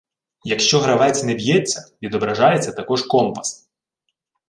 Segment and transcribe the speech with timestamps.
[0.43, 3.69] Якщо гравець не б'ється, відображається також компас.